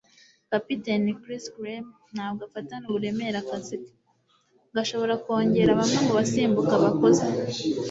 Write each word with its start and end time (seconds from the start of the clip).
Kapiteni 0.51 1.11
Chris 1.21 1.45
Kleme 1.53 1.89
ntabwo 2.13 2.41
afatana 2.47 2.85
uburemere 2.87 3.35
akazi 3.41 3.75
ke, 3.83 3.91
gashobora 4.75 5.13
kongera 5.23 5.77
bamwe 5.79 5.97
mubasimbuka 6.05 6.73
bakuze. 6.83 7.23